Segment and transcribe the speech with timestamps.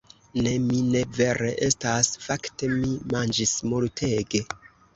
[0.45, 2.09] Ne, mi ne vere estas...
[2.31, 4.45] fakte mi manĝis multege